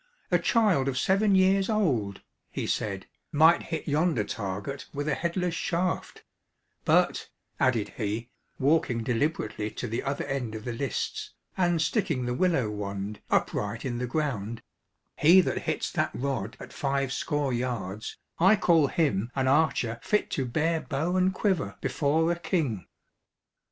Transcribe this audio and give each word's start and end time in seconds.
A 0.31 0.39
child 0.39 0.87
of 0.87 0.97
seven 0.97 1.35
years 1.35 1.69
old," 1.69 2.21
he 2.49 2.65
said, 2.65 3.05
"might 3.31 3.61
hit 3.61 3.87
yonder 3.87 4.23
target 4.23 4.87
with 4.91 5.07
a 5.07 5.13
headless 5.13 5.53
shaft; 5.53 6.23
but," 6.85 7.29
added 7.59 7.89
he, 7.97 8.31
walking 8.57 9.03
deliberately 9.03 9.69
to 9.69 9.87
the 9.87 10.01
other 10.01 10.25
end 10.25 10.55
of 10.55 10.65
the 10.65 10.73
lists, 10.73 11.35
and 11.55 11.79
sticking 11.79 12.25
the 12.25 12.33
willow 12.33 12.67
wand 12.71 13.19
upright 13.29 13.85
in 13.85 13.99
the 13.99 14.07
ground, 14.07 14.63
"he 15.19 15.39
that 15.39 15.59
hits 15.69 15.91
that 15.91 16.09
rod 16.15 16.57
at 16.59 16.73
five 16.73 17.13
score 17.13 17.53
yards, 17.53 18.17
I 18.39 18.55
call 18.55 18.87
him 18.87 19.31
an 19.35 19.47
archer 19.47 19.99
fit 20.01 20.31
to 20.31 20.45
bear 20.45 20.81
bow 20.81 21.15
and 21.15 21.31
quiver 21.31 21.77
before 21.79 22.31
a 22.31 22.39
king." 22.39 22.87